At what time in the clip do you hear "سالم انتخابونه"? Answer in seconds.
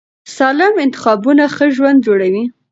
0.35-1.43